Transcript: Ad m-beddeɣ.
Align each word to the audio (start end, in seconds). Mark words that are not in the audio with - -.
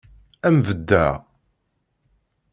Ad 0.47 0.53
m-beddeɣ. 0.55 1.13